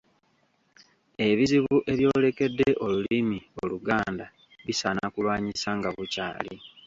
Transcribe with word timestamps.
Ebizibu 1.27 1.75
ebyolekedde 1.91 2.67
Olulimi 2.85 3.39
Oluganda 3.63 4.25
bisaana 4.65 5.05
kulwanyisa 5.13 5.69
nga 5.77 5.89
bukyali. 5.95 6.55